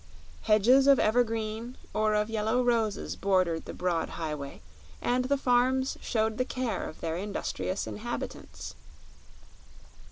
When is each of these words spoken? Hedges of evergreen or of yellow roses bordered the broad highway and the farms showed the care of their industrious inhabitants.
Hedges 0.45 0.87
of 0.87 0.97
evergreen 0.97 1.77
or 1.93 2.15
of 2.15 2.27
yellow 2.27 2.63
roses 2.63 3.15
bordered 3.15 3.65
the 3.65 3.73
broad 3.75 4.09
highway 4.17 4.59
and 4.99 5.25
the 5.25 5.37
farms 5.37 5.95
showed 6.01 6.39
the 6.39 6.43
care 6.43 6.89
of 6.89 7.01
their 7.01 7.17
industrious 7.17 7.85
inhabitants. 7.85 8.73